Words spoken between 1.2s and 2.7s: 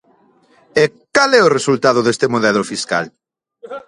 é o resultado deste modelo